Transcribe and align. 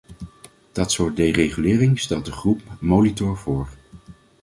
Dat 0.71 0.91
soort 0.91 1.15
deregulering 1.15 1.99
stelt 1.99 2.25
de 2.25 2.31
groep-Molitor 2.31 3.37
voor. 3.37 3.69